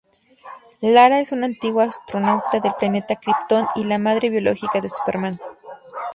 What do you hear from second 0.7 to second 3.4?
Lara es una antigua astronauta del planeta